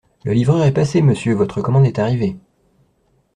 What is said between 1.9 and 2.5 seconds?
arrivée.